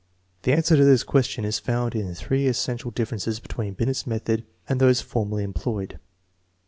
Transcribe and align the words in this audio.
The 0.41 0.51
answer 0.53 0.75
to 0.75 0.83
this 0.83 1.03
ques 1.03 1.27
tion 1.27 1.45
is 1.45 1.59
found 1.59 1.93
in 1.93 2.15
three 2.15 2.47
essential 2.47 2.89
differences 2.89 3.39
between 3.39 3.75
Billet's 3.75 4.07
method 4.07 4.43
and 4.67 4.79
those 4.81 4.99
formerly 4.99 5.43
employed. 5.43 5.99